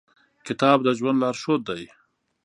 کتاب 0.47 0.77
د 0.83 0.87
ژوند 0.97 1.17
لارښود 1.21 1.61
دی. 1.69 1.85